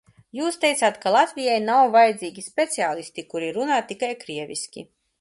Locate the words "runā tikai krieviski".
3.61-4.91